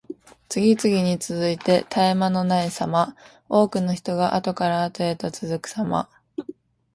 [0.49, 3.15] 次々に続いて絶え間のないさま。
[3.49, 6.09] 多くの人があとからあとへと続くさま。